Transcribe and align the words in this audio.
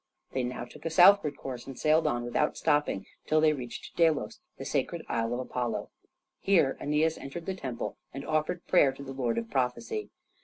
They 0.31 0.43
now 0.43 0.65
took 0.65 0.83
a 0.85 0.89
southward 0.89 1.37
course, 1.37 1.67
and 1.67 1.77
sailed 1.77 2.07
on 2.07 2.23
without 2.25 2.57
stopping 2.57 3.05
till 3.27 3.39
they 3.39 3.53
reached 3.53 3.95
Delos, 3.95 4.39
the 4.57 4.65
sacred 4.65 5.05
isle 5.07 5.31
of 5.35 5.39
Apollo. 5.41 5.91
Here 6.39 6.75
Aeneas 6.79 7.19
entered 7.19 7.45
the 7.45 7.53
temple 7.53 7.97
and 8.11 8.25
offered 8.25 8.65
prayer 8.65 8.91
to 8.93 9.03
the 9.03 9.13
lord 9.13 9.37
of 9.37 9.51
prophecy. 9.51 10.09